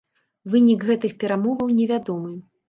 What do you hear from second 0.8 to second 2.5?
гэтых перамоваў невядомы.